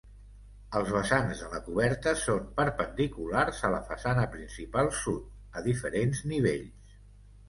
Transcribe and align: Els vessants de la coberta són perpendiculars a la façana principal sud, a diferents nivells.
Els 0.77 0.91
vessants 0.93 1.41
de 1.41 1.49
la 1.49 1.59
coberta 1.65 2.13
són 2.21 2.47
perpendiculars 2.59 3.59
a 3.69 3.71
la 3.75 3.81
façana 3.89 4.23
principal 4.37 4.89
sud, 5.01 5.29
a 5.61 5.63
diferents 5.69 6.23
nivells. 6.33 6.89